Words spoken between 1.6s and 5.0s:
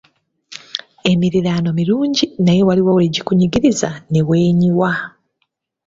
mirungi naye waliwo lwe gikunyigiriza ne weenyiwa.